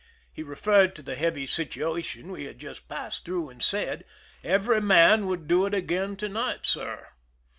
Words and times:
He 0.33 0.41
referred 0.41 0.95
to 0.95 1.03
the 1.03 1.13
heavy 1.15 1.45
situation 1.45 2.31
we 2.31 2.45
had 2.45 2.59
passed 2.89 3.23
through, 3.23 3.49
and 3.49 3.61
said, 3.61 4.03
"Every 4.43 4.81
man 4.81 5.27
would 5.27 5.47
do 5.47 5.67
it 5.67 5.75
again 5.75 6.15
to 6.15 6.27
night, 6.27 6.65
sir." 6.65 7.09